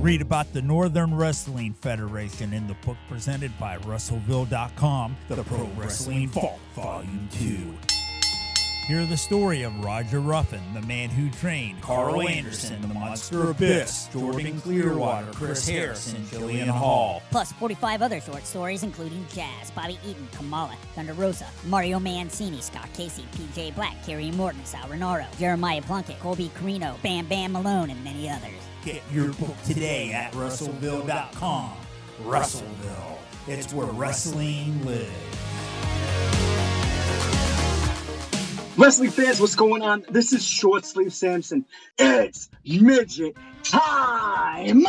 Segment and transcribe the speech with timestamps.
[0.00, 6.28] Read about the Northern Wrestling Federation in the book presented by Russellville.com, The Pro Wrestling
[6.28, 7.74] Vault, Volume 2.
[8.86, 14.08] Hear the story of Roger Ruffin, the man who trained Carl Anderson, the Monster Abyss,
[14.10, 17.20] Jordan Clearwater, Chris Harris, and Jillian Hall.
[17.30, 22.88] Plus 45 other short stories, including Jazz, Bobby Eaton, Kamala, Thunder Rosa, Mario Mancini, Scott
[22.94, 28.02] Casey, PJ Black, Kerry Morton, Sal Rinauro, Jeremiah Plunkett, Colby Corino, Bam Bam Malone, and
[28.02, 28.69] many others.
[28.84, 31.72] Get your book today at Russellville.com.
[32.22, 35.10] Russellville, it's where wrestling lives.
[38.78, 40.06] Wrestling fans, what's going on?
[40.08, 41.66] This is Short Sleeve Sampson.
[41.98, 44.86] It's midget time!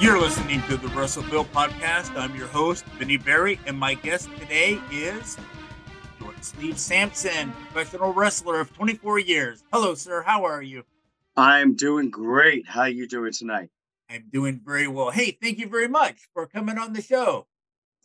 [0.00, 2.16] You're listening to the Russellville podcast.
[2.16, 5.36] I'm your host, Vinny Berry, and my guest today is
[6.42, 9.62] Short Sampson, professional wrestler of 24 years.
[9.70, 10.22] Hello, sir.
[10.22, 10.84] How are you?
[11.36, 12.66] I'm doing great.
[12.66, 13.68] How are you doing tonight?
[14.08, 15.10] I'm doing very well.
[15.10, 17.46] Hey, thank you very much for coming on the show.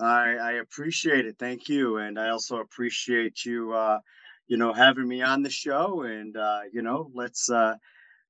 [0.02, 1.38] I, I appreciate it.
[1.40, 1.98] Thank you.
[1.98, 4.00] And I also appreciate you, uh,
[4.48, 6.02] you know, having me on the show.
[6.02, 7.76] And, uh, you know, let's uh,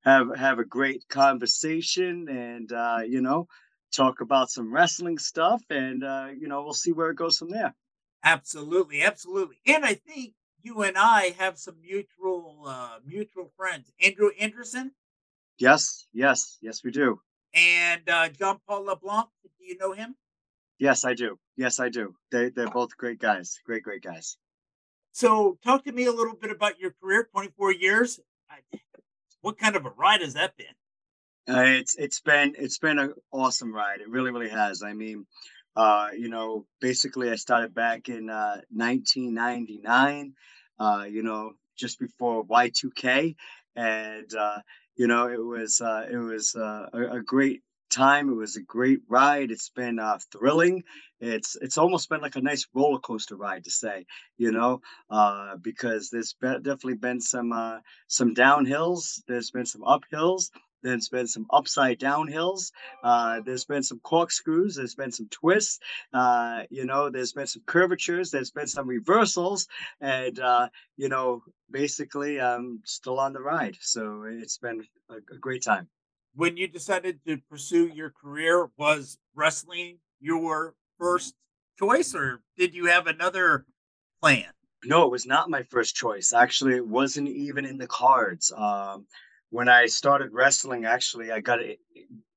[0.04, 3.48] have, have a great conversation and, uh, you know,
[3.92, 5.62] talk about some wrestling stuff.
[5.68, 7.74] And, uh, you know, we'll see where it goes from there.
[8.24, 9.02] Absolutely.
[9.02, 9.56] Absolutely.
[9.66, 13.92] And I think you and I have some mutual, uh, mutual friends.
[14.02, 14.92] Andrew Anderson.
[15.58, 16.06] Yes.
[16.12, 16.58] Yes.
[16.60, 17.20] Yes, we do
[17.56, 19.28] and uh, John Paul LeBlanc.
[19.42, 20.14] Do you know him?
[20.78, 21.38] Yes, I do.
[21.56, 22.14] Yes, I do.
[22.30, 23.58] They they're both great guys.
[23.64, 24.36] Great, great guys.
[25.12, 27.26] So, talk to me a little bit about your career.
[27.32, 28.20] Twenty four years.
[29.40, 30.66] What kind of a ride has that been?
[31.48, 34.00] Uh, it's it's been it's been an awesome ride.
[34.00, 34.82] It really really has.
[34.82, 35.26] I mean,
[35.76, 40.32] uh, you know, basically I started back in uh, 1999.
[40.78, 43.34] Uh, you know, just before Y2K,
[43.76, 44.58] and uh,
[44.96, 48.28] you know it was uh, it was a, a, great time.
[48.28, 49.50] It was a great ride.
[49.50, 49.98] It's been
[50.32, 50.82] thrilling.
[51.20, 54.04] It's it's almost been like a nice roller coaster ride to say
[54.36, 54.80] you know
[55.62, 59.22] because there's been, definitely been some some downhills.
[59.26, 60.50] There's been some uphills
[60.86, 62.72] there's been some upside down hills.
[63.02, 64.76] Uh, there's been some corkscrews.
[64.76, 65.80] There's been some twists.
[66.12, 68.30] Uh, you know, there's been some curvatures.
[68.30, 69.66] There's been some reversals.
[70.00, 73.76] And, uh, you know, basically, I'm still on the ride.
[73.80, 75.88] So it's been a, a great time.
[76.34, 81.34] When you decided to pursue your career, was wrestling your first
[81.78, 83.64] choice, or did you have another
[84.20, 84.44] plan?
[84.84, 86.32] No, it was not my first choice.
[86.32, 88.52] Actually, it wasn't even in the cards.
[88.56, 89.06] Um,
[89.50, 91.60] when I started wrestling, actually, I got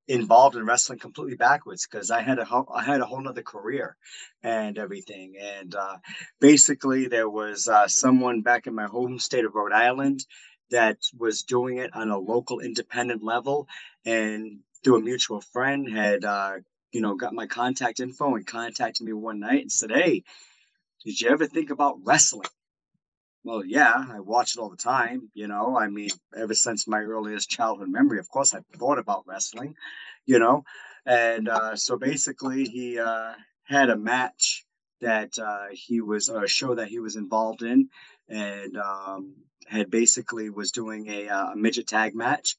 [0.08, 3.96] involved in wrestling completely backwards because I had a I had a whole other career
[4.44, 5.36] and everything.
[5.40, 5.98] And uh,
[6.40, 10.26] basically, there was uh, someone back in my home state of Rhode Island
[10.72, 13.68] that was doing it on a local independent level,
[14.06, 16.58] and through a mutual friend had uh,
[16.92, 20.24] you know got my contact info and contacted me one night and said, "Hey,
[21.06, 22.50] did you ever think about wrestling?"
[23.44, 25.30] Well, yeah, I watch it all the time.
[25.34, 29.24] You know, I mean, ever since my earliest childhood memory, of course, I've thought about
[29.26, 29.76] wrestling,
[30.26, 30.64] you know.
[31.06, 33.34] And uh, so basically, he uh,
[33.64, 34.66] had a match
[35.02, 37.90] that uh, he was, a show that he was involved in,
[38.28, 39.36] and um,
[39.68, 42.58] had basically was doing a, uh, a midget tag match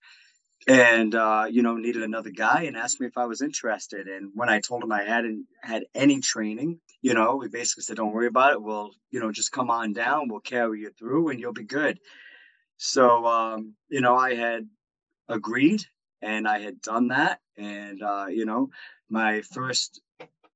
[0.69, 4.07] and uh, you know needed another guy and asked me if I was interested.
[4.09, 7.97] And when I told him I hadn't had any training, you know, we basically said,
[7.97, 8.63] "Don't worry about it.
[8.63, 10.29] We'll you know just come on down.
[10.29, 11.99] We'll carry you through, and you'll be good."
[12.77, 14.69] So um, you know, I had
[15.29, 15.85] agreed,
[16.23, 18.71] and I had done that, and uh, you know,
[19.09, 20.01] my first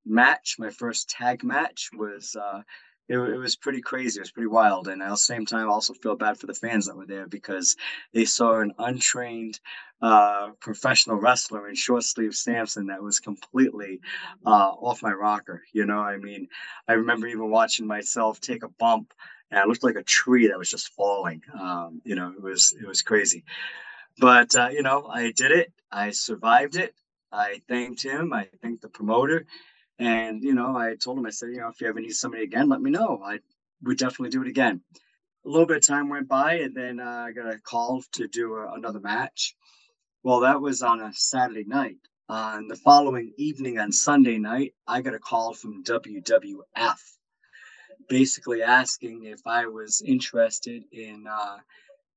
[0.04, 2.62] match, my first tag match was uh,
[3.08, 4.18] it, it was pretty crazy.
[4.18, 4.88] It was pretty wild.
[4.88, 7.26] And at the same time, I also feel bad for the fans that were there
[7.26, 7.76] because
[8.12, 9.60] they saw an untrained
[10.00, 14.00] uh, professional wrestler in short sleeve Sampson that was completely
[14.46, 15.62] uh, off my rocker.
[15.72, 16.48] You know, I mean,
[16.88, 19.12] I remember even watching myself take a bump
[19.50, 21.42] and I looked like a tree that was just falling.
[21.58, 23.44] Um, you know, it was it was crazy.
[24.18, 25.72] But uh, you know, I did it.
[25.90, 26.94] I survived it.
[27.32, 28.32] I thanked him.
[28.32, 29.46] I thanked the promoter.
[29.98, 32.42] And, you know, I told him, I said, you know, if you ever need somebody
[32.42, 33.20] again, let me know.
[33.24, 33.38] I
[33.82, 34.82] would definitely do it again.
[35.44, 38.26] A little bit of time went by, and then uh, I got a call to
[38.26, 39.54] do a, another match.
[40.22, 41.98] Well, that was on a Saturday night.
[42.28, 46.98] On the following evening, on Sunday night, I got a call from WWF
[48.08, 51.58] basically asking if I was interested in uh,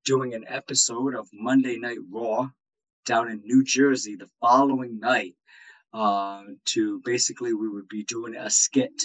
[0.05, 2.49] doing an episode of Monday Night Raw
[3.05, 5.35] down in New Jersey the following night
[5.97, 9.01] uh, to basically we would be doing a skit,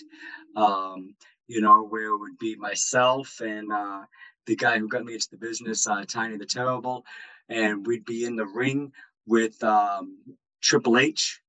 [0.57, 1.15] um,
[1.47, 4.03] you know, where it would be myself and uh,
[4.47, 7.07] the guy who got me into the business, uh, Tiny the Terrible,
[7.49, 8.93] and we'd be in the ring
[9.27, 10.19] with um,
[10.61, 11.41] Triple H,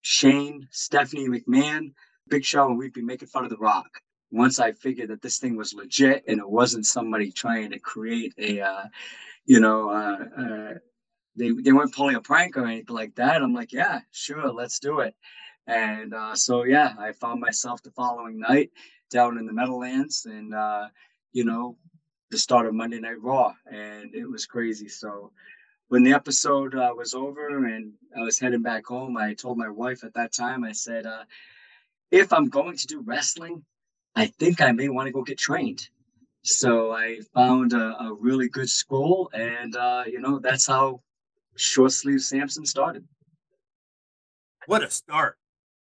[0.00, 1.92] Shane, Stephanie McMahon,
[2.28, 4.00] Big Show, and we'd be making fun of The Rock.
[4.30, 8.32] Once I figured that this thing was legit and it wasn't somebody trying to create
[8.38, 8.84] a, uh,
[9.44, 10.74] you know, uh, uh,
[11.36, 13.42] they, they weren't pulling a prank or anything like that.
[13.42, 15.14] I'm like, yeah, sure, let's do it.
[15.66, 18.70] And uh, so, yeah, I found myself the following night
[19.10, 20.88] down in the Meadowlands and, uh,
[21.32, 21.76] you know,
[22.30, 23.54] the start of Monday Night Raw.
[23.70, 24.88] And it was crazy.
[24.88, 25.32] So
[25.88, 29.68] when the episode uh, was over and I was heading back home, I told my
[29.68, 31.24] wife at that time, I said, uh,
[32.10, 33.64] if I'm going to do wrestling,
[34.14, 35.88] I think I may want to go get trained.
[36.42, 41.00] So I found a, a really good school, and uh, you know that's how
[41.56, 43.04] short sleeve Sampson started.
[44.66, 45.38] What a start,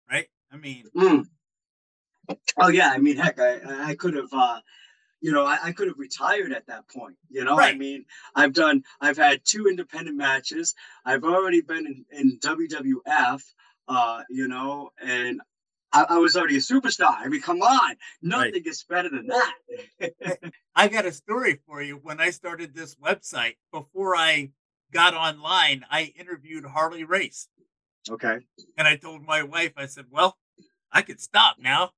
[0.09, 0.27] right?
[0.51, 1.25] I mean, mm.
[2.57, 4.59] oh yeah, I mean, heck, I I could have, uh,
[5.21, 7.15] you know, I, I could have retired at that point.
[7.29, 7.75] You know, right.
[7.75, 8.05] I mean,
[8.35, 10.75] I've done, I've had two independent matches.
[11.05, 13.41] I've already been in, in WWF.
[13.87, 15.41] Uh, you know, and
[15.91, 17.15] I, I, was already a superstar.
[17.17, 18.67] I mean, come on, nothing right.
[18.67, 20.53] is better than that.
[20.75, 21.99] I got a story for you.
[22.03, 24.51] When I started this website, before I
[24.91, 27.47] got online, I interviewed Harley Race.
[28.09, 28.39] Okay.
[28.77, 30.37] And I told my wife, I said, well,
[30.91, 31.91] I could stop now.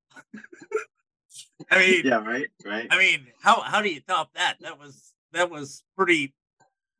[1.71, 2.87] I mean, yeah, right, right.
[2.91, 4.57] I mean, how how do you top that?
[4.59, 6.33] That was that was pretty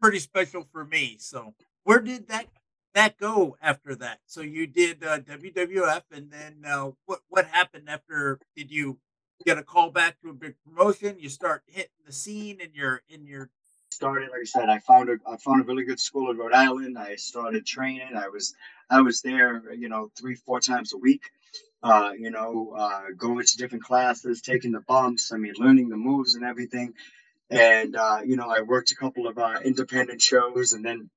[0.02, 1.18] pretty special for me.
[1.20, 1.54] So,
[1.84, 2.48] where did that
[2.94, 4.20] that go after that?
[4.26, 8.40] So you did uh, WWF, and then uh, what what happened after?
[8.56, 9.00] Did you
[9.46, 11.18] get a call back to a big promotion?
[11.20, 13.50] You start hitting the scene, and you're in your
[13.94, 16.54] started, like I said, I found a I found a really good school in Rhode
[16.54, 16.98] Island.
[16.98, 18.16] I started training.
[18.16, 18.54] I was
[18.90, 21.24] I was there, you know, three four times a week.
[21.84, 25.32] Uh, you know, uh, going to different classes, taking the bumps.
[25.34, 26.94] I mean, learning the moves and everything.
[27.50, 31.10] And uh, you know, I worked a couple of uh, independent shows, and then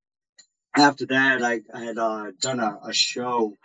[0.77, 3.57] after that, I, I had uh, done a, a show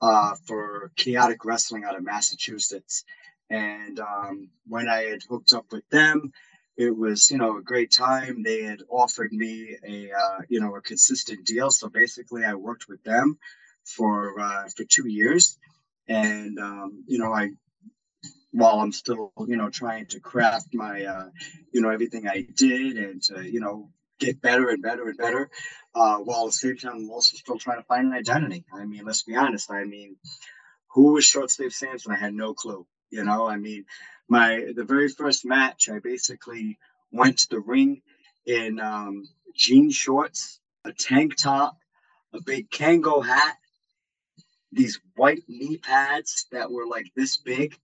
[0.00, 3.04] uh, for Chaotic Wrestling out of Massachusetts.
[3.50, 6.32] And um, when I had hooked up with them,
[6.78, 8.42] it was you know a great time.
[8.44, 11.70] They had offered me a uh, you know a consistent deal.
[11.70, 13.38] So basically i worked with them
[13.84, 15.58] for uh, for two years.
[16.08, 17.50] And um, you know i
[18.52, 21.28] while i'm still you know trying to craft my uh,
[21.72, 25.50] you know everything i did and to you know get better and better and better
[25.94, 28.64] uh, while at the same time i'm also still trying to find an identity.
[28.72, 29.70] I mean let's be honest.
[29.70, 30.16] I mean
[30.94, 32.12] who was short sleeve sampson?
[32.12, 33.84] I had no clue you know i mean
[34.28, 36.78] my the very first match, I basically
[37.10, 38.02] went to the ring
[38.46, 41.78] in um, jean shorts, a tank top,
[42.32, 43.56] a big Kangol hat,
[44.70, 47.76] these white knee pads that were like this big,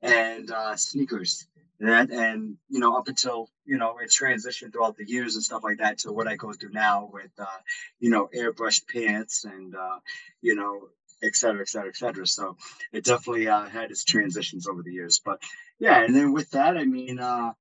[0.00, 1.46] and uh, sneakers.
[1.80, 5.62] That and you know up until you know it transitioned throughout the years and stuff
[5.62, 7.46] like that to what I go through now with uh,
[8.00, 9.98] you know airbrushed pants and uh,
[10.42, 10.88] you know
[11.22, 12.26] et cetera, et cetera, et cetera.
[12.26, 12.56] So
[12.92, 15.20] it definitely uh, had its transitions over the years.
[15.24, 15.42] But
[15.78, 17.52] yeah, and then with that, I mean, uh,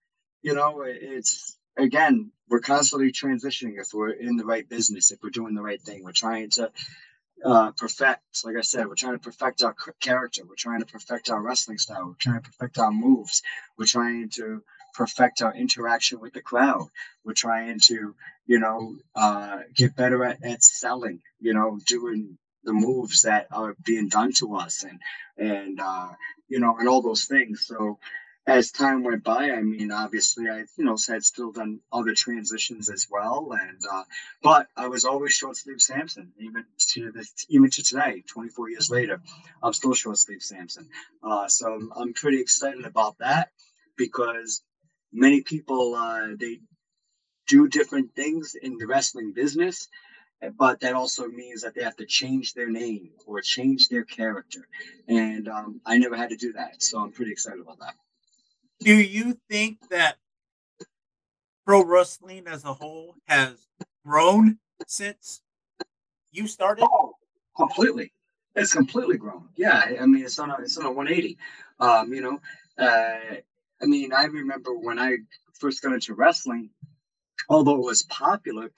[0.41, 5.29] you know, it's again, we're constantly transitioning if we're in the right business, if we're
[5.29, 6.03] doing the right thing.
[6.03, 6.71] We're trying to
[7.43, 10.43] uh, perfect, like I said, we're trying to perfect our character.
[10.47, 12.07] We're trying to perfect our wrestling style.
[12.07, 13.43] We're trying to perfect our moves.
[13.77, 14.63] We're trying to
[14.95, 16.87] perfect our interaction with the crowd.
[17.23, 18.15] We're trying to,
[18.47, 23.75] you know, uh, get better at, at selling, you know, doing the moves that are
[23.85, 24.99] being done to us and
[25.37, 26.09] and uh,
[26.47, 27.65] you know and all those things.
[27.67, 27.99] So
[28.47, 32.89] as time went by, I mean, obviously, I you know had still done other transitions
[32.89, 34.03] as well, and uh,
[34.41, 38.89] but I was always short sleeve Sampson, even to this, even to today, 24 years
[38.89, 39.21] later,
[39.61, 40.87] I'm still short sleeve Sampson.
[41.21, 43.49] Uh, so I'm, I'm pretty excited about that
[43.97, 44.63] because
[45.11, 46.59] many people uh, they
[47.47, 49.89] do different things in the wrestling business
[50.57, 54.67] but that also means that they have to change their name or change their character.
[55.07, 56.81] And um, I never had to do that.
[56.83, 57.95] So I'm pretty excited about that.
[58.79, 60.17] Do you think that
[61.65, 63.67] pro wrestling as a whole has
[64.05, 65.41] grown since
[66.31, 66.85] you started?
[66.85, 67.15] Oh,
[67.55, 68.11] completely.
[68.55, 69.49] It's completely grown.
[69.55, 69.83] Yeah.
[69.99, 71.37] I mean, it's on a, it's on a 180.
[71.79, 72.39] Um, you know,
[72.77, 73.35] uh,
[73.81, 75.17] I mean, I remember when I
[75.53, 76.69] first got into wrestling,
[77.49, 78.71] although it was popular,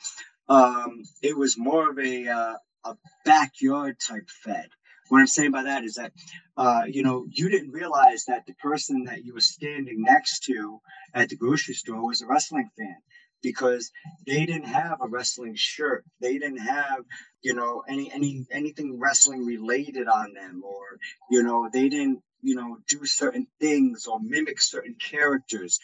[0.49, 2.53] um, it was more of a uh,
[2.85, 4.69] a backyard type fed.
[5.09, 6.11] What I'm saying by that is that,
[6.55, 10.79] uh, you know, you didn't realize that the person that you were standing next to
[11.13, 12.97] at the grocery store was a wrestling fan
[13.41, 13.91] because
[14.27, 16.05] they didn't have a wrestling shirt.
[16.21, 17.05] They didn't have,
[17.41, 20.99] you know, any any anything wrestling related on them, or
[21.31, 25.79] you know, they didn't, you know, do certain things or mimic certain characters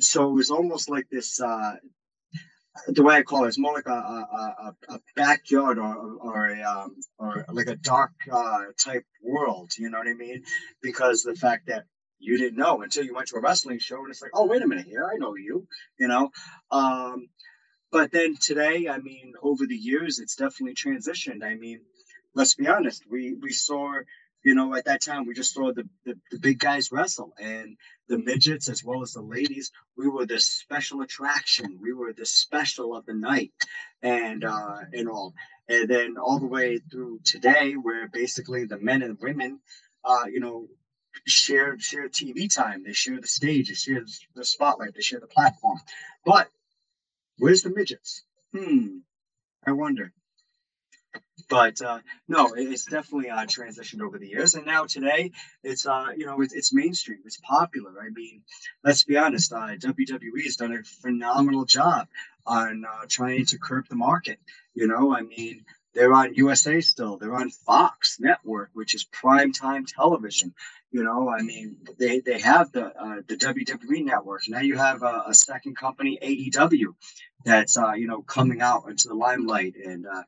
[0.00, 1.74] so it was almost like this uh,
[2.88, 6.48] the way I call it, it's more like a, a, a, a backyard or, or
[6.48, 9.72] a um, or like a dark uh, type world.
[9.78, 10.44] You know what I mean?
[10.82, 11.84] Because the fact that
[12.18, 14.62] you didn't know until you went to a wrestling show, and it's like, oh wait
[14.62, 15.66] a minute, here I know you.
[15.98, 16.30] You know.
[16.70, 17.28] Um,
[17.90, 21.44] but then today, I mean, over the years, it's definitely transitioned.
[21.44, 21.80] I mean,
[22.34, 24.00] let's be honest, we we saw
[24.44, 27.76] you know, at that time we just saw the, the, the, big guys wrestle and
[28.08, 29.70] the midgets as well as the ladies.
[29.96, 31.78] We were the special attraction.
[31.80, 33.52] We were the special of the night
[34.02, 35.34] and uh and all.
[35.68, 39.60] And then all the way through today where basically the men and women
[40.04, 40.68] uh, you know,
[41.26, 44.04] share share TV time, they share the stage, they share
[44.34, 45.78] the spotlight, they share the platform.
[46.24, 46.48] But
[47.38, 48.22] where's the midgets?
[48.54, 48.98] Hmm.
[49.66, 50.12] I wonder
[51.52, 55.32] but uh, no, it's definitely uh, transitioned over the years, and now today
[55.62, 57.92] it's uh, you know it's, it's mainstream, it's popular.
[58.00, 58.40] I mean,
[58.82, 62.08] let's be honest, uh, WWE has done a phenomenal job
[62.46, 64.38] on uh, trying to curb the market.
[64.74, 69.52] You know, I mean, they're on USA still, they're on Fox Network, which is prime
[69.52, 70.54] time television.
[70.90, 74.42] You know, I mean, they they have the uh, the WWE network.
[74.48, 76.94] Now you have a, a second company, AEW,
[77.44, 80.22] that's uh, you know coming out into the limelight, and uh,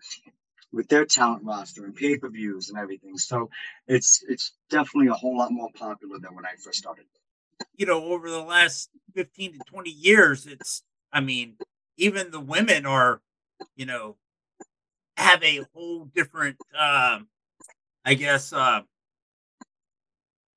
[0.75, 3.17] with their talent roster and pay per views and everything.
[3.17, 3.51] So
[3.87, 7.05] it's it's definitely a whole lot more popular than when I first started.
[7.77, 11.57] You know, over the last fifteen to twenty years, it's I mean,
[11.97, 13.21] even the women are,
[13.77, 14.17] you know,
[15.17, 17.29] have a whole different, um,
[18.05, 18.53] I guess.
[18.53, 18.81] Uh,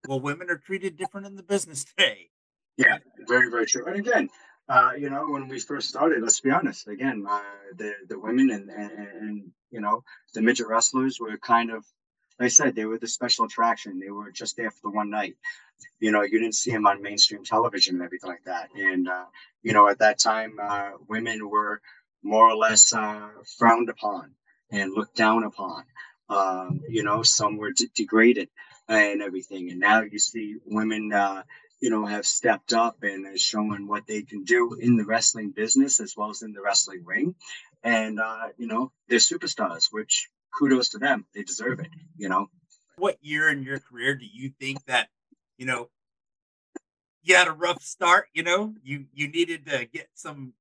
[0.07, 2.29] well, women are treated different in the business today.
[2.77, 2.97] Yeah,
[3.27, 3.85] very very true.
[3.85, 4.29] And again,
[4.69, 7.41] uh, you know, when we first started, let's be honest, again, uh,
[7.75, 11.85] the the women and, and, and you know the midget wrestlers were kind of,
[12.39, 13.99] like I said, they were the special attraction.
[13.99, 15.35] They were just there for the one night.
[15.99, 18.69] You know, you didn't see them on mainstream television and everything like that.
[18.75, 19.25] And uh,
[19.63, 21.81] you know, at that time, uh, women were
[22.23, 24.31] more or less uh, frowned upon
[24.71, 25.83] and looked down upon.
[26.29, 28.49] Um, you know, some were degraded
[28.89, 29.71] and everything.
[29.71, 31.43] And now you see women uh,
[31.79, 35.51] you know, have stepped up and is showing what they can do in the wrestling
[35.51, 37.35] business as well as in the wrestling ring.
[37.87, 41.25] And, uh, you know, they're superstars, which kudos to them.
[41.33, 42.47] They deserve it, you know.
[42.97, 45.07] What year in your career do you think that,
[45.57, 45.87] you know,
[47.23, 50.51] you had a rough start, you know, you, you needed to get some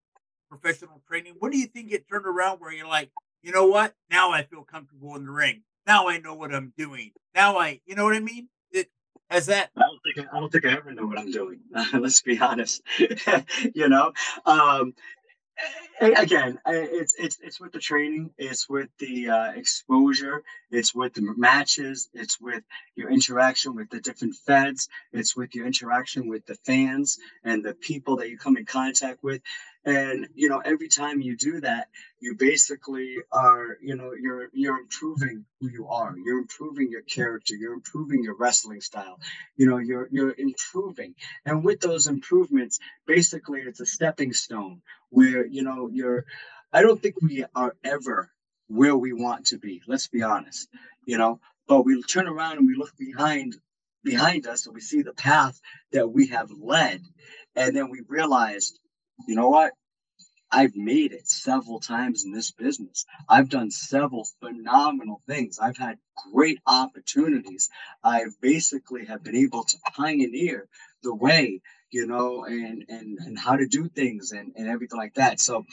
[0.48, 1.34] professional training.
[1.40, 3.10] What do you think it turned around where you're like,
[3.42, 3.94] you know what?
[4.08, 5.62] Now I feel comfortable in the ring.
[5.84, 7.10] Now I know what I'm doing.
[7.34, 8.48] Now I, you know what I mean?
[9.28, 9.70] Has that?
[9.76, 11.58] I don't think I, don't think I ever know what I'm doing.
[11.94, 12.80] let's be honest.
[13.74, 14.12] you know,
[14.44, 14.94] um,
[16.00, 21.34] again, it's it's it's with the training, it's with the uh, exposure, it's with the
[21.36, 22.62] matches, it's with
[22.96, 27.74] your interaction with the different feds, it's with your interaction with the fans and the
[27.74, 29.40] people that you come in contact with,
[29.84, 31.88] and you know every time you do that
[32.20, 37.54] you basically are you know you're you're improving who you are you're improving your character
[37.54, 39.18] you're improving your wrestling style
[39.56, 41.14] you know you're you're improving.
[41.44, 44.82] And with those improvements basically it's a stepping stone
[45.16, 46.24] where you know you're
[46.72, 48.30] i don't think we are ever
[48.68, 50.68] where we want to be let's be honest
[51.06, 53.56] you know but we turn around and we look behind
[54.04, 55.60] behind us and we see the path
[55.92, 57.00] that we have led
[57.56, 58.78] and then we realized
[59.26, 59.72] you know what?
[60.52, 63.04] I've made it several times in this business.
[63.28, 65.58] I've done several phenomenal things.
[65.58, 65.98] I've had
[66.32, 67.68] great opportunities.
[68.04, 70.68] I've basically have been able to pioneer
[71.02, 75.14] the way, you know, and and and how to do things and, and everything like
[75.14, 75.40] that.
[75.40, 75.64] So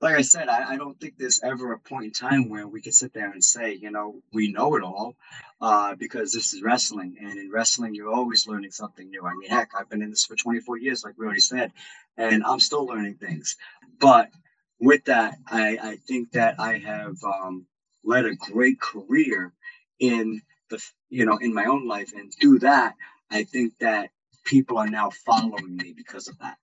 [0.00, 2.80] like I said, I, I, don't think there's ever a point in time where we
[2.80, 5.16] can sit there and say, you know, we know it all,
[5.60, 9.24] uh, because this is wrestling, and in wrestling, you're always learning something new.
[9.26, 11.72] I mean, heck, I've been in this for 24 years, like we already said,
[12.16, 13.56] and I'm still learning things.
[13.98, 14.30] But
[14.78, 17.66] with that, I, I think that I have um,
[18.04, 19.52] led a great career
[19.98, 22.94] in the, you know, in my own life, and through that,
[23.32, 24.10] I think that
[24.48, 26.56] people are now following me because of that.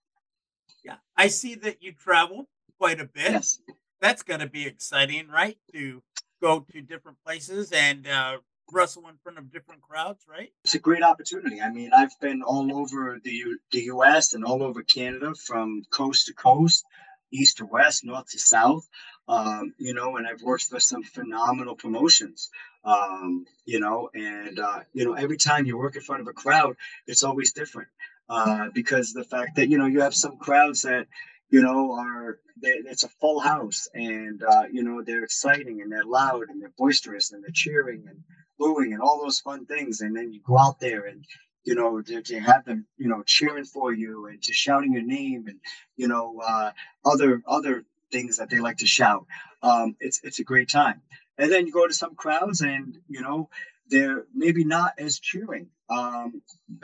[0.83, 2.49] Yeah, I see that you travel
[2.79, 3.31] quite a bit.
[3.31, 3.59] Yes.
[4.01, 5.57] That's going to be exciting, right?
[5.73, 6.01] To
[6.41, 8.37] go to different places and uh,
[8.71, 10.49] wrestle in front of different crowds, right?
[10.63, 11.61] It's a great opportunity.
[11.61, 14.33] I mean, I've been all over the U- the U.S.
[14.33, 16.83] and all over Canada, from coast to coast,
[17.31, 18.87] east to west, north to south.
[19.27, 22.49] Um, you know, and I've worked for some phenomenal promotions.
[22.83, 26.33] Um, you know, and uh, you know, every time you work in front of a
[26.33, 26.75] crowd,
[27.07, 27.89] it's always different
[28.29, 31.07] uh, because the fact that you know you have some crowds that
[31.49, 35.91] you know, are they, it's a full house, and uh, you know they're exciting and
[35.91, 38.23] they're loud and they're boisterous and they're cheering and
[38.57, 40.01] booing and all those fun things.
[40.01, 41.25] And then you go out there and
[41.65, 45.01] you know, to, to have them, you know, cheering for you and to shouting your
[45.01, 45.59] name and,
[45.97, 46.71] you know, uh,
[47.03, 49.25] other other things that they like to shout.
[49.61, 51.01] Um, it's it's a great time.
[51.37, 53.49] And then you go to some crowds and you know
[53.89, 56.41] they're maybe not as cheering, um,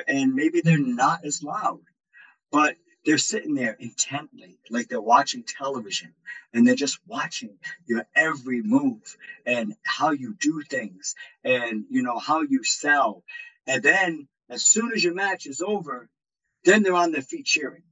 [0.07, 1.81] and maybe they're not as loud,
[2.51, 2.75] but
[3.05, 6.13] they're sitting there intently, like they're watching television,
[6.53, 12.19] and they're just watching your every move and how you do things, and you know
[12.19, 13.23] how you sell.
[13.65, 16.09] And then as soon as your match is over,
[16.65, 17.83] then they're on their feet cheering.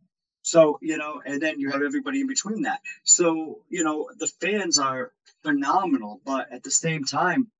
[0.49, 2.81] So, you know, and then you have everybody in between that.
[3.03, 5.11] So, you know, the fans are
[5.43, 7.51] phenomenal, but at the same time,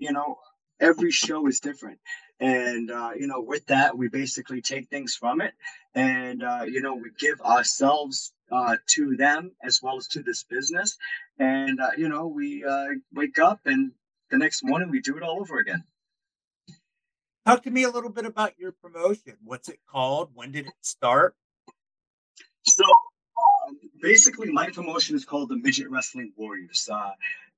[0.00, 0.38] you know,
[0.80, 2.00] every show is different.
[2.40, 5.54] And, uh, you know, with that, we basically take things from it
[5.94, 10.42] and, uh, you know, we give ourselves uh, to them as well as to this
[10.42, 10.96] business.
[11.38, 13.92] And, uh, you know, we uh, wake up and
[14.30, 15.84] the next morning we do it all over again.
[17.46, 19.36] Talk to me a little bit about your promotion.
[19.44, 20.30] What's it called?
[20.34, 21.36] When did it start?
[24.02, 26.90] Basically, my promotion is called the Midget Wrestling Warriors.
[26.92, 27.12] Uh,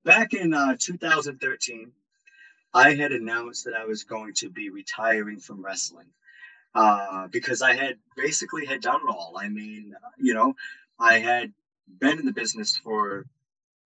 [0.04, 1.90] back in uh, 2013,
[2.74, 6.08] I had announced that I was going to be retiring from wrestling
[6.74, 9.36] uh, because I had basically had done it all.
[9.40, 10.54] I mean, you know,
[10.98, 11.54] I had
[11.98, 13.24] been in the business for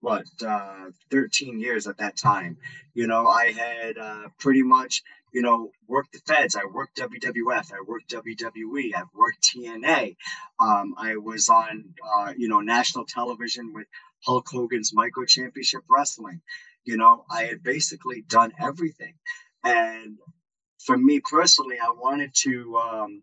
[0.01, 2.57] what uh, 13 years at that time.
[2.95, 5.03] You know, I had uh, pretty much
[5.33, 6.57] you know worked the feds.
[6.57, 7.73] I worked WWF.
[7.73, 8.95] I worked WWE.
[8.97, 10.17] I've worked TNA.
[10.61, 13.87] Um, I was on uh, you know national television with
[14.25, 16.41] Hulk Hogan's Micro Championship Wrestling.
[16.85, 19.15] You know, I had basically done everything,
[19.65, 20.19] and
[20.85, 22.77] for me personally, I wanted to.
[22.77, 23.23] Um,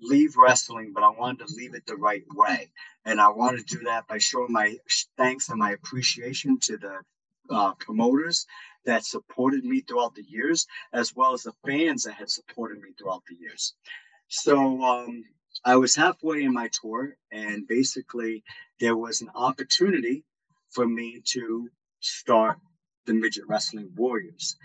[0.00, 2.70] leave wrestling, but I wanted to leave it the right way.
[3.04, 4.76] And I wanted to do that by showing my
[5.16, 7.00] thanks and my appreciation to the
[7.50, 8.46] uh, promoters
[8.84, 12.90] that supported me throughout the years, as well as the fans that had supported me
[12.98, 13.74] throughout the years.
[14.28, 15.24] So um,
[15.64, 18.44] I was halfway in my tour, and basically,
[18.78, 20.24] there was an opportunity
[20.70, 21.68] for me to
[22.00, 22.58] start
[23.06, 24.56] the Midget Wrestling Warriors.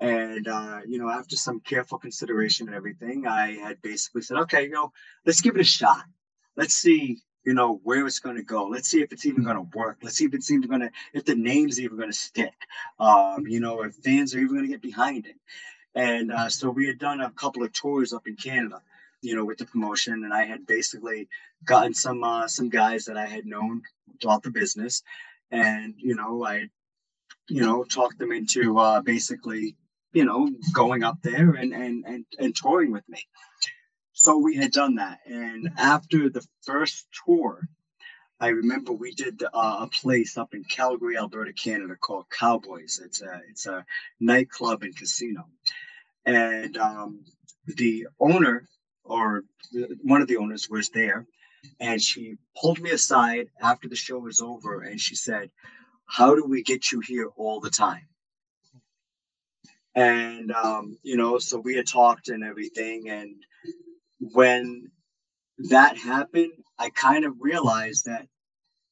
[0.00, 4.64] And uh, you know, after some careful consideration and everything, I had basically said, okay,
[4.64, 4.92] you know,
[5.26, 6.04] let's give it a shot.
[6.56, 8.66] Let's see, you know, where it's going to go.
[8.66, 9.98] Let's see if it's even going to work.
[10.02, 12.54] Let's see if it's even going to, if the name's even going to stick.
[13.00, 15.36] Um, you know, if fans are even going to get behind it.
[15.94, 18.80] And uh, so we had done a couple of tours up in Canada,
[19.20, 21.28] you know, with the promotion, and I had basically
[21.64, 23.82] gotten some uh, some guys that I had known
[24.20, 25.02] throughout the business,
[25.50, 26.68] and you know, I,
[27.48, 29.74] you know, talked them into uh, basically
[30.12, 33.20] you know, going up there and and and, and touring with me.
[34.12, 37.68] So we had done that, and after the first tour,
[38.40, 39.48] I remember we did uh,
[39.80, 43.00] a place up in Calgary, Alberta, Canada, called Cowboys.
[43.04, 43.84] It's a it's a
[44.20, 45.46] nightclub and casino,
[46.24, 47.24] and um,
[47.66, 48.66] the owner
[49.04, 51.26] or the, one of the owners was there,
[51.80, 55.50] and she pulled me aside after the show was over, and she said,
[56.06, 58.06] "How do we get you here all the time?"
[59.98, 63.36] And um, you know so we had talked and everything and
[64.20, 64.90] when
[65.70, 68.26] that happened i kind of realized that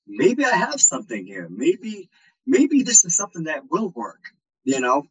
[0.06, 1.48] maybe i have something here.
[1.50, 2.10] Maybe
[2.46, 4.22] maybe this is something that will work
[4.64, 5.04] you know?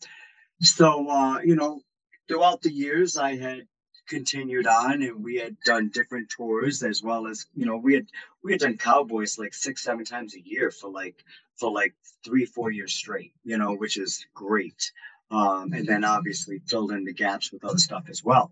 [0.61, 1.81] So uh, you know
[2.27, 3.67] throughout the years i had
[4.07, 8.07] continued on and we had done different tours as well as you know we had
[8.43, 11.23] we had done cowboys like six seven times a year for like
[11.59, 11.93] for like
[12.25, 14.91] three four years straight you know which is great
[15.31, 18.51] um, and then obviously filled in the gaps with other stuff as well.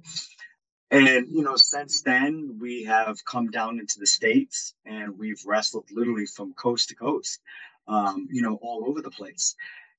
[0.91, 5.85] And you know, since then we have come down into the states and we've wrestled
[5.91, 7.39] literally from coast to coast,
[7.87, 9.55] um, you know, all over the place.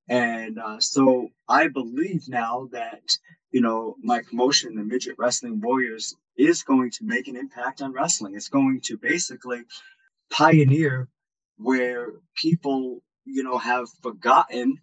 [0.08, 3.16] And uh, so I believe now that
[3.50, 7.92] you know my promotion, the Midget Wrestling Warriors, is going to make an impact on
[7.92, 8.34] wrestling.
[8.36, 9.62] It's going to basically
[10.30, 11.08] pioneer
[11.56, 14.78] where people you know have forgotten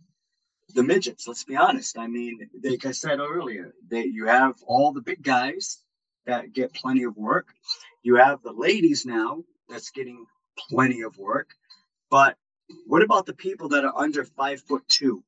[0.74, 1.28] the midgets.
[1.28, 1.98] Let's be honest.
[1.98, 5.80] I mean, like I said earlier, that you have all the big guys
[6.26, 7.48] that get plenty of work.
[8.04, 10.26] You have the ladies now that's getting
[10.70, 11.50] plenty of work.
[12.10, 12.38] But
[12.86, 15.24] what about the people that are under five foot two?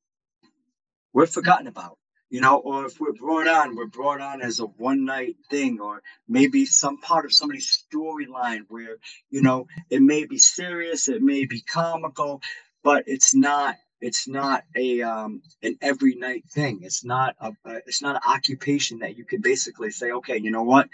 [1.12, 4.66] We're forgotten about, you know, or if we're brought on, we're brought on as a
[4.66, 8.96] one night thing, or maybe some part of somebody's storyline where,
[9.30, 12.42] you know, it may be serious, it may be comical,
[12.82, 16.80] but it's not it's not a um, an every night thing.
[16.82, 20.50] It's not a, a it's not an occupation that you can basically say, okay, you
[20.50, 20.88] know what,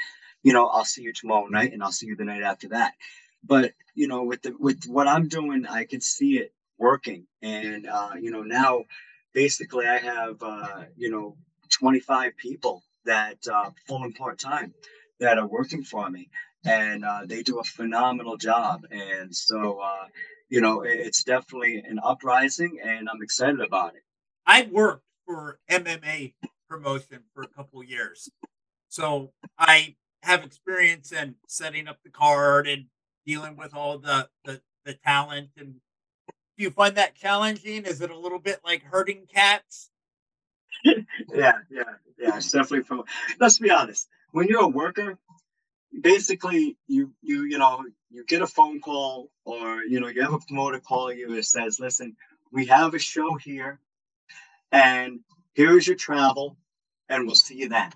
[0.44, 2.92] you know, I'll see you tomorrow night and I'll see you the night after that.
[3.42, 7.86] But you know, with the with what I'm doing, I can see it working, and
[7.86, 8.84] uh, you know now,
[9.34, 11.36] basically, I have uh, you know
[11.70, 14.74] 25 people that uh, full and part time
[15.18, 16.28] that are working for me,
[16.64, 18.86] and uh, they do a phenomenal job.
[18.90, 20.06] And so, uh,
[20.50, 24.02] you know, it's definitely an uprising, and I'm excited about it.
[24.46, 26.34] I worked for MMA
[26.68, 28.28] promotion for a couple years,
[28.88, 32.86] so I have experience in setting up the card and
[33.24, 35.50] dealing with all the the, the talent.
[35.56, 35.74] And
[36.58, 37.84] do you find that challenging?
[37.84, 39.90] Is it a little bit like herding cats?
[40.84, 41.84] Yeah yeah
[42.18, 43.04] yeah it's definitely from
[43.38, 44.08] let's be honest.
[44.32, 45.18] When you're a worker
[45.98, 50.32] basically you you you know you get a phone call or you know you have
[50.32, 52.16] a promoter call you that says listen
[52.52, 53.80] we have a show here
[54.72, 55.20] and
[55.54, 56.56] here is your travel
[57.08, 57.90] and we'll see you then.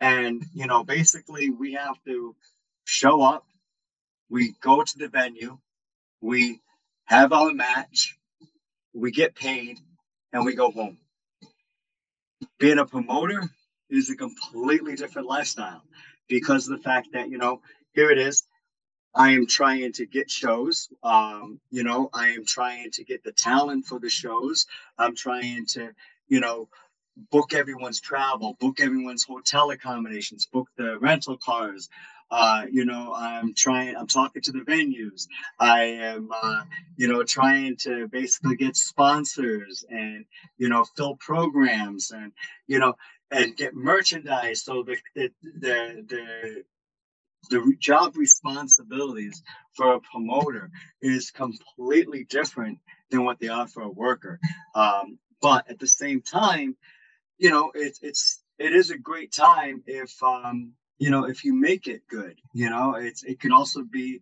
[0.00, 2.34] And you know basically we have to
[2.84, 3.44] show up.
[4.28, 5.58] We go to the venue.
[6.20, 6.60] We
[7.04, 8.16] have our match.
[8.94, 9.78] We get paid
[10.32, 10.98] and we go home.
[12.58, 13.42] Being a promoter
[13.90, 15.82] is a completely different lifestyle
[16.28, 17.60] because of the fact that you know
[17.94, 18.44] here it is.
[19.14, 20.88] I am trying to get shows.
[21.02, 24.66] Um, you know i am trying to get the talent for the shows.
[24.98, 25.90] I'm trying to
[26.28, 26.68] you know
[27.30, 31.88] book everyone's travel book everyone's hotel accommodations book the rental cars.
[32.30, 35.26] Uh, you know i'm trying i'm talking to the venues.
[35.58, 36.62] I am uh,
[36.96, 40.24] you know trying to basically get sponsors and
[40.56, 42.32] you know fill programs and
[42.66, 42.94] you know
[43.32, 44.62] and get merchandise.
[44.62, 46.64] So the the the the,
[47.50, 49.42] the job responsibilities
[49.74, 52.78] for a promoter is completely different
[53.10, 54.38] than what they are for a worker.
[54.74, 56.76] Um, but at the same time,
[57.38, 61.54] you know, it's it's it is a great time if um, you know if you
[61.54, 62.38] make it good.
[62.52, 64.20] You know, it's it can also be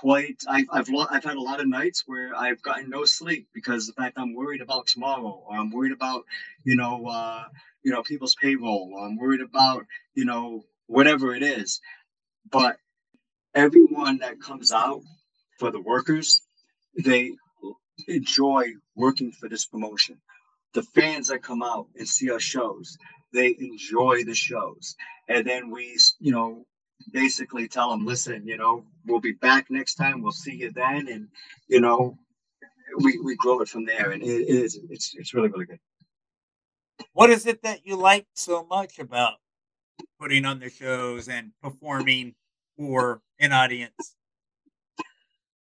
[0.00, 3.86] quite I've, I've I've had a lot of nights where I've gotten no sleep because
[3.86, 6.24] the fact I'm worried about tomorrow or I'm worried about
[6.64, 7.44] you know uh,
[7.82, 11.80] you know people's payroll or I'm worried about you know whatever it is.
[12.50, 12.76] But
[13.54, 15.00] everyone that comes out
[15.58, 16.42] for the workers
[17.02, 17.32] they
[18.06, 20.18] enjoy working for this promotion.
[20.74, 22.98] The fans that come out and see our shows
[23.32, 24.94] they enjoy the shows.
[25.26, 26.66] And then we you know
[27.12, 31.08] basically tell them listen you know we'll be back next time we'll see you then
[31.08, 31.28] and
[31.68, 32.16] you know
[32.98, 35.78] we, we grow it from there and it is it's it's really really good
[37.12, 39.34] what is it that you like so much about
[40.18, 42.34] putting on the shows and performing
[42.76, 44.16] for an audience?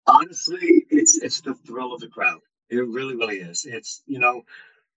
[0.05, 2.39] Honestly, it's it's the thrill of the crowd.
[2.69, 3.65] It really, really is.
[3.65, 4.43] It's you know,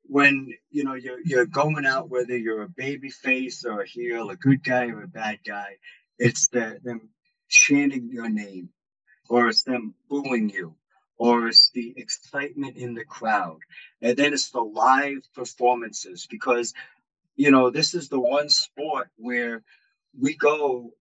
[0.04, 4.30] when you know you're you're going out, whether you're a baby face or a heel,
[4.30, 5.76] a good guy or a bad guy,
[6.20, 7.08] it's the them
[7.48, 8.68] chanting your name,
[9.28, 10.76] or it's them booing you,
[11.16, 13.58] or it's the excitement in the crowd.
[14.02, 16.74] And then it's the live performances because,
[17.36, 19.62] you know, this is the one sport where
[20.18, 20.92] we go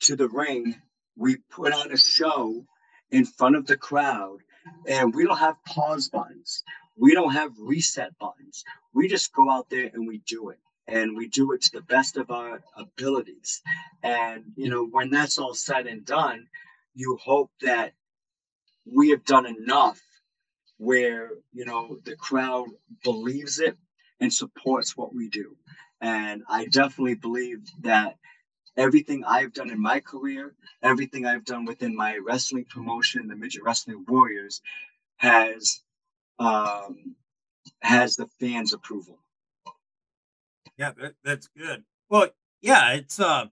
[0.00, 0.76] to the ring,
[1.16, 2.64] we put on a show
[3.10, 4.38] in front of the crowd,
[4.86, 6.62] and we don't have pause buttons.
[6.96, 8.62] We don't have reset buttons.
[8.92, 10.58] We just go out there and we do it.
[10.88, 13.62] And we do it to the best of our abilities.
[14.02, 16.48] And, you know, when that's all said and done,
[16.94, 17.92] you hope that
[18.84, 20.00] we have done enough
[20.78, 22.66] where you know the crowd
[23.04, 23.76] believes it
[24.18, 25.56] and supports what we do
[26.00, 28.16] and i definitely believe that
[28.76, 33.62] everything i've done in my career everything i've done within my wrestling promotion the midget
[33.62, 34.62] wrestling warriors
[35.18, 35.82] has
[36.38, 37.14] um
[37.82, 39.18] has the fans approval
[40.80, 42.28] yeah that, that's good well
[42.62, 43.46] yeah it's uh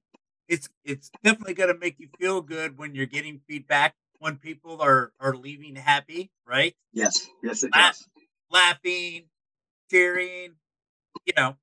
[0.49, 4.81] it's it's definitely going to make you feel good when you're getting feedback when people
[4.83, 6.75] are are leaving happy, right?
[6.93, 8.09] Yes, yes, it La- does.
[8.51, 9.25] Laughing,
[9.91, 10.55] cheering,
[11.27, 11.57] you know.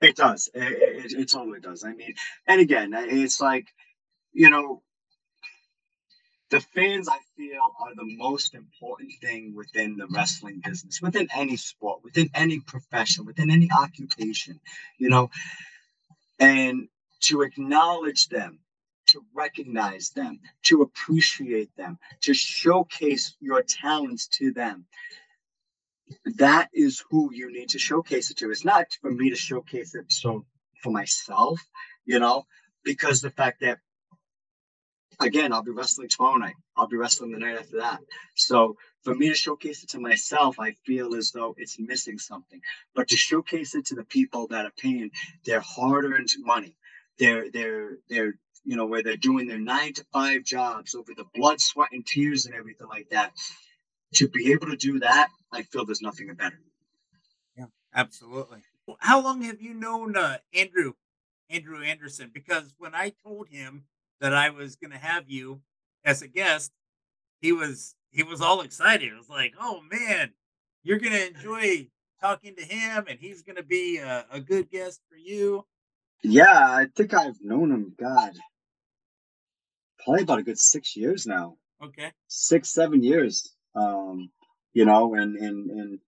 [0.00, 0.50] It does.
[0.54, 1.84] It, it, it totally does.
[1.84, 2.14] I mean,
[2.46, 3.68] and again, it's like,
[4.32, 4.82] you know,
[6.52, 11.56] the fans I feel are the most important thing within the wrestling business, within any
[11.56, 14.60] sport, within any profession, within any occupation,
[14.98, 15.30] you know,
[16.38, 16.88] and
[17.20, 18.58] to acknowledge them
[19.06, 24.84] to recognize them, to appreciate them, to showcase your talents to them.
[26.36, 28.50] That is who you need to showcase it to.
[28.50, 30.44] It's not for me to showcase it so
[30.82, 31.66] for myself,
[32.04, 32.44] you know,
[32.84, 33.78] because the fact that
[35.20, 36.54] again, I'll be wrestling tomorrow night.
[36.76, 38.00] I'll be wrestling the night after that.
[38.34, 42.60] So for me to showcase it to myself, I feel as though it's missing something.
[42.94, 45.10] But to showcase it to the people that are paying
[45.44, 46.76] their hard-earned money,
[47.18, 51.24] their their their you know, where they're doing their nine to five jobs over the
[51.34, 53.32] blood, sweat, and tears and everything like that.
[54.16, 56.60] To be able to do that, I feel there's nothing better.
[57.56, 58.62] Yeah, absolutely.
[58.98, 60.92] How long have you known uh, Andrew
[61.48, 62.30] Andrew Anderson?
[62.32, 63.84] Because when I told him
[64.22, 65.60] that I was going to have you
[66.04, 66.70] as a guest,
[67.40, 69.12] he was he was all excited.
[69.12, 70.32] It was like, "Oh man,
[70.82, 71.88] you're going to enjoy
[72.20, 75.66] talking to him, and he's going to be a, a good guest for you."
[76.22, 77.94] Yeah, I think I've known him.
[77.98, 78.32] God,
[80.04, 81.56] probably about a good six years now.
[81.82, 83.54] Okay, six, seven years.
[83.74, 84.30] Um,
[84.72, 85.98] you know, and and and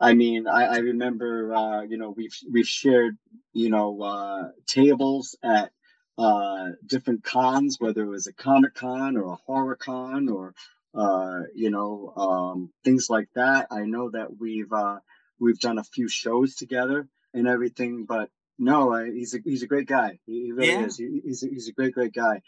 [0.00, 3.18] I mean, I, I remember, uh, you know, we've we've shared,
[3.52, 5.72] you know, uh, tables at
[6.20, 10.54] uh, different cons, whether it was a comic con or a horror con or
[10.94, 13.68] uh, you know, um, things like that.
[13.70, 14.98] I know that we've uh,
[15.38, 18.28] we've done a few shows together and everything, but
[18.58, 20.18] no, I, he's a he's a great guy.
[20.26, 20.84] He, he really Yeah.
[20.86, 20.98] is.
[20.98, 22.42] He, he's a, he's a great great guy.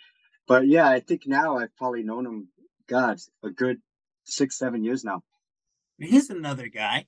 [0.47, 2.49] But yeah, I think now I've probably known him.
[2.89, 3.81] God, a good
[4.25, 5.23] six seven years now.
[5.99, 7.07] he's another guy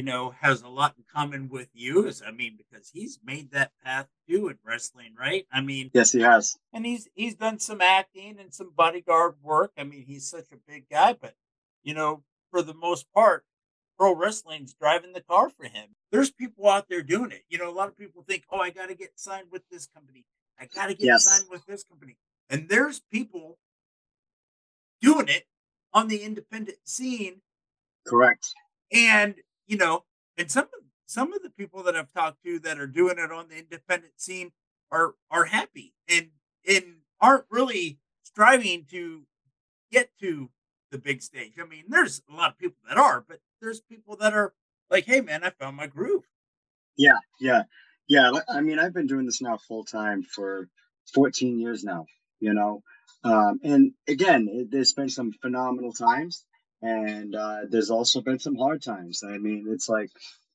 [0.00, 2.06] you know has a lot in common with you.
[2.06, 5.46] Is I mean, because he's made that path too in wrestling, right?
[5.52, 6.56] I mean, Yes, he has.
[6.72, 9.72] and he's he's done some acting and some bodyguard work.
[9.76, 11.34] I mean, he's such a big guy, but
[11.82, 13.44] you know, for the most part,
[13.98, 15.88] pro wrestling's driving the car for him.
[16.10, 17.42] There's people out there doing it.
[17.50, 19.86] You know, a lot of people think, "Oh, I got to get signed with this
[19.86, 20.24] company.
[20.58, 21.24] I got to get Yes.
[21.24, 22.16] signed with this company."
[22.48, 23.58] And there's people
[25.02, 25.44] doing it
[25.92, 27.42] on the independent scene
[28.06, 28.54] Correct.
[28.92, 29.34] and
[29.70, 30.04] you know,
[30.36, 33.32] and some of some of the people that I've talked to that are doing it
[33.32, 34.50] on the independent scene
[34.90, 36.30] are are happy and
[36.68, 39.22] and aren't really striving to
[39.92, 40.50] get to
[40.90, 41.52] the big stage.
[41.60, 44.52] I mean, there's a lot of people that are, but there's people that are
[44.90, 46.24] like, "Hey, man, I found my groove."
[46.96, 47.62] Yeah, yeah,
[48.08, 48.32] yeah.
[48.48, 50.68] I mean, I've been doing this now full time for
[51.14, 52.06] 14 years now,
[52.40, 52.82] you know.
[53.22, 56.44] Um, and again, it, there's been some phenomenal times,
[56.82, 59.22] and uh, there's also been some hard times.
[59.22, 60.10] I mean, it's like,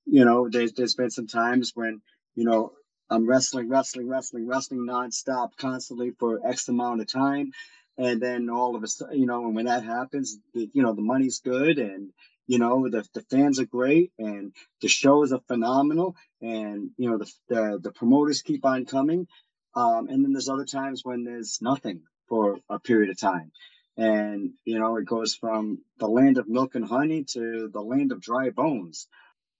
[0.05, 2.01] you know, there's there's been some times when,
[2.35, 2.73] you know,
[3.09, 7.51] I'm wrestling, wrestling, wrestling, wrestling nonstop, constantly for X amount of time,
[7.97, 10.93] and then all of a sudden, you know, and when that happens, the, you know,
[10.93, 12.11] the money's good, and
[12.47, 17.17] you know, the the fans are great, and the shows are phenomenal and you know
[17.17, 19.27] the the, the promoters keep on coming.
[19.75, 23.51] Um, and then there's other times when there's nothing for a period of time
[23.97, 28.11] and you know it goes from the land of milk and honey to the land
[28.11, 29.07] of dry bones.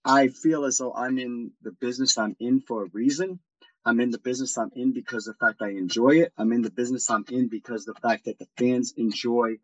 [0.04, 3.40] I feel as though i'm in the business i'm in for a reason.
[3.86, 6.32] I'm in the business i'm in because of the fact i enjoy it.
[6.38, 9.56] I'm in the business i'm in because of the fact that the fans enjoy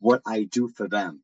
[0.00, 1.22] what i do for them.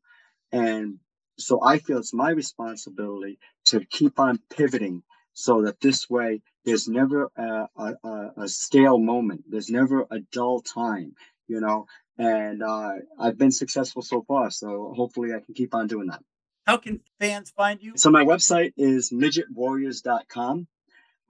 [0.53, 0.99] And
[1.39, 5.03] so i feel it's my responsibility to keep on pivoting
[5.35, 9.45] so that this way there's never a, a, a- a stale moment.
[9.49, 11.15] There's never a dull time
[11.49, 11.87] you know
[12.19, 16.23] and uh, i've been successful so far so hopefully i can keep on doing that
[16.67, 17.93] How can fans find you?
[17.97, 20.67] so my website is midgetwarriors.com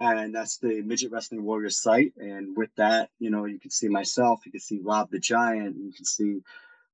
[0.00, 3.88] and that's the midget wrestling warriors site and with that you know you can see
[3.88, 6.40] myself you can see rob the giant you can see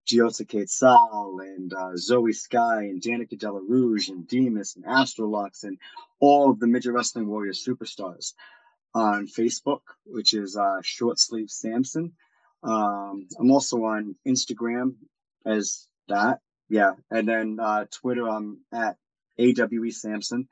[0.07, 5.79] Giosa Quetzal and uh, Zoe Sky and Danica Della Rouge and Demas and Astrolux and
[6.19, 8.33] all of the Midget Wrestling Warriors superstars
[8.95, 12.13] on Facebook, which is uh, Short Sleeve Sampson.
[12.63, 14.97] Um, I'm also on Instagram
[15.47, 18.97] as that, yeah, and then uh, Twitter I'm at
[19.39, 20.49] AWE Samson.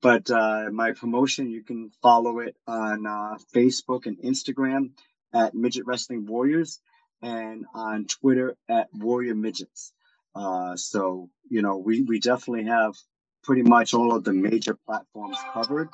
[0.00, 4.90] But uh, my promotion, you can follow it on uh, Facebook and Instagram
[5.32, 6.80] at Midget Wrestling Warriors
[7.20, 9.92] and on Twitter at Warrior Midgets.
[10.34, 12.94] Uh, so, you know, we, we definitely have
[13.42, 15.88] pretty much all of the major platforms covered.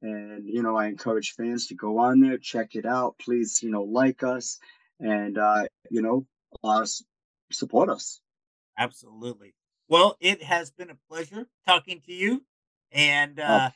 [0.00, 3.16] And, you know, I encourage fans to go on there, check it out.
[3.18, 4.58] Please, you know, like us
[5.00, 6.26] and, uh, you know,
[6.62, 6.86] uh,
[7.50, 8.20] support us.
[8.78, 9.54] Absolutely.
[9.88, 12.44] Well, it has been a pleasure talking to you,
[12.92, 13.70] and uh,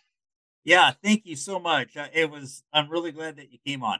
[0.63, 1.97] yeah, thank you so much.
[2.13, 2.63] It was.
[2.73, 3.99] I'm really glad that you came on.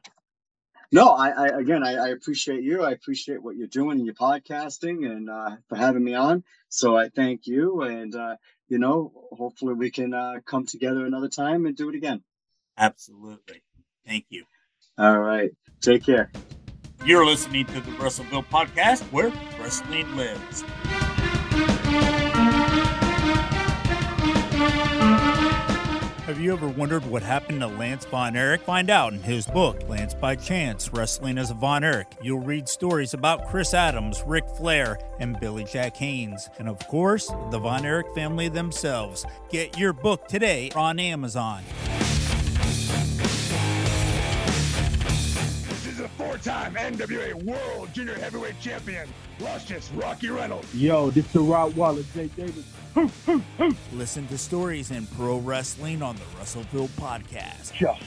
[0.93, 2.85] No, I, I again, I, I appreciate you.
[2.85, 6.45] I appreciate what you're doing in your podcasting and uh, for having me on.
[6.69, 7.83] So I thank you.
[7.83, 8.37] And, uh,
[8.69, 12.23] you know, hopefully we can uh, come together another time and do it again.
[12.79, 13.63] Absolutely.
[14.07, 14.45] Thank you.
[14.97, 15.51] All right.
[15.81, 16.31] Take care.
[17.05, 20.63] You're listening to the Russellville podcast where wrestling lives.
[26.25, 28.63] Have you ever wondered what happened to Lance Von Erich?
[28.63, 32.17] Find out in his book, Lance by Chance Wrestling as a Von Erich.
[32.23, 36.49] You'll read stories about Chris Adams, Ric Flair, and Billy Jack Haynes.
[36.59, 39.27] And of course, the Von Erich family themselves.
[39.51, 41.63] Get your book today on Amazon.
[46.65, 49.09] This is a Fort Four-time NWA World Junior Heavyweight Champion,
[49.41, 50.75] Luscious Rocky Reynolds.
[50.75, 52.65] Yo, this is the Rottweiler Jake Davis.
[53.93, 57.73] Listen to stories in pro wrestling on the Russellville podcast.
[57.73, 58.03] Just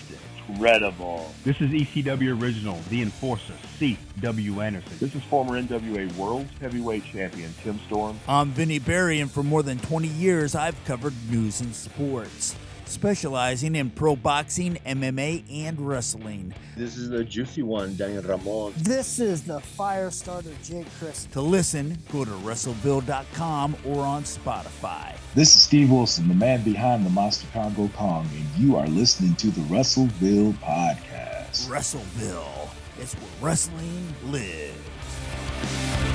[0.47, 1.33] incredible.
[1.43, 4.61] This is ECW Original, The Enforcer, C.W.
[4.61, 4.97] Anderson.
[4.99, 8.17] This is former NWA World Heavyweight Champion Tim Storm.
[8.27, 12.55] I'm Vinny Berry, and for more than 20 years, I've covered news and sports,
[12.87, 16.53] specializing in pro boxing, MMA, and wrestling.
[16.75, 18.73] This is the juicy one, Daniel Ramon.
[18.77, 21.25] This is the fire starter, Jake Chris.
[21.31, 25.15] To listen, go to WrestleVille.com or on Spotify.
[25.35, 29.35] This is Steve Wilson, the man behind the Monster Kongo Kong, and you are listening
[29.35, 31.67] to the Wrestleville Podcast.
[31.67, 32.69] Wrestleville,
[32.99, 36.06] it's where wrestling lives.